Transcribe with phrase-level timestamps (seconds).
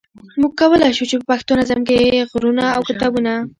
[0.41, 3.33] موږ کولای شو چې په پښتو نظم کې غرونه او کتابونه.